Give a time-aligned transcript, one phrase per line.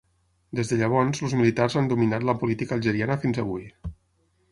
[0.59, 3.69] Des de llavors, els militars han dominat la política algeriana fins avui.